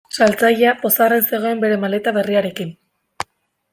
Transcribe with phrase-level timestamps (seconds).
[0.17, 2.77] Saltzailea pozarren zegoen bere maleta berriarekin.